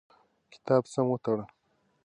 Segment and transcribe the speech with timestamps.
[0.53, 1.45] کتاب سم وتړه.